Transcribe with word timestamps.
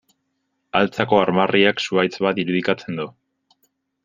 Altzako 0.79 1.19
armarriak 1.25 1.83
zuhaitz 1.89 2.13
bat 2.27 2.43
irudikatzen 2.45 3.03
du. 3.03 3.07